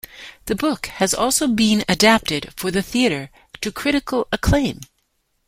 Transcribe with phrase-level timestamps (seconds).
[0.45, 3.29] The book has also been adapted for the theatre,
[3.61, 4.79] to critical acclaim.